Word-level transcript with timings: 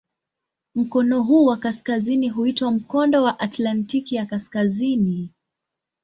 Mkono 0.75 1.23
huu 1.23 1.45
wa 1.45 1.57
kaskazini 1.57 2.29
huitwa 2.29 2.71
"Mkondo 2.71 3.23
wa 3.23 3.39
Atlantiki 3.39 4.15
ya 4.15 4.25
Kaskazini". 4.25 5.29